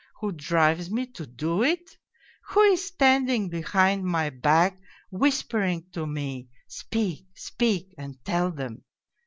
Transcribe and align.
Who 0.19 0.31
drives 0.31 0.89
me 0.89 1.05
to 1.11 1.27
do 1.27 1.61
it? 1.61 1.95
Who 2.47 2.61
is 2.61 2.87
standing 2.87 3.49
behind 3.49 4.03
my 4.03 4.31
back 4.31 4.81
whispering 5.11 5.85
to 5.91 6.07
me,' 6.07 6.49
Speak, 6.67 7.27
speak 7.37 7.93
and 7.99 8.17
tell 8.25 8.49
them 8.49 8.83